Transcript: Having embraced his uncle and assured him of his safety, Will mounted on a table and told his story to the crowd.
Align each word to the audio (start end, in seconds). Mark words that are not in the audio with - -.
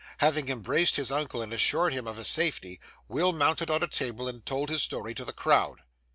Having 0.17 0.49
embraced 0.49 0.95
his 0.95 1.11
uncle 1.11 1.43
and 1.43 1.53
assured 1.53 1.93
him 1.93 2.07
of 2.07 2.17
his 2.17 2.27
safety, 2.27 2.79
Will 3.07 3.31
mounted 3.33 3.69
on 3.69 3.83
a 3.83 3.87
table 3.87 4.27
and 4.27 4.43
told 4.43 4.67
his 4.69 4.81
story 4.81 5.13
to 5.13 5.23
the 5.23 5.31
crowd. 5.31 5.81